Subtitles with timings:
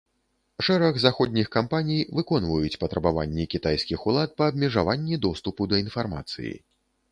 [0.67, 6.53] Шэраг заходніх кампаній выконваюць патрабаванні кітайскіх улад па абмежаванні доступу да інфармацыі.